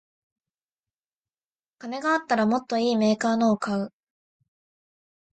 [1.77, 3.93] 金があったらもっといいメーカーのを買う